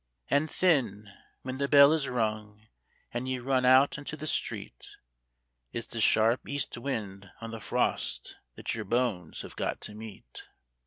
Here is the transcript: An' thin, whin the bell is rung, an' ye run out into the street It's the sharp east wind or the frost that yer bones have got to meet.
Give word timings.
An' 0.31 0.47
thin, 0.47 1.11
whin 1.43 1.59
the 1.59 1.67
bell 1.67 1.93
is 1.93 2.09
rung, 2.09 2.65
an' 3.13 3.27
ye 3.27 3.37
run 3.37 3.65
out 3.65 3.99
into 3.99 4.17
the 4.17 4.25
street 4.25 4.97
It's 5.73 5.85
the 5.85 6.01
sharp 6.01 6.49
east 6.49 6.75
wind 6.75 7.29
or 7.39 7.49
the 7.49 7.59
frost 7.61 8.37
that 8.55 8.73
yer 8.73 8.83
bones 8.83 9.41
have 9.43 9.55
got 9.55 9.79
to 9.81 9.93
meet. 9.93 10.49